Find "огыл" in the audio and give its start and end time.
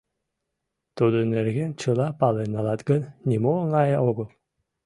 4.07-4.27